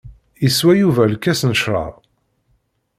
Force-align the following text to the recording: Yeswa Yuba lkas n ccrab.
Yeswa 0.43 0.71
Yuba 0.79 1.03
lkas 1.13 1.41
n 1.45 1.51
ccrab. 1.57 1.95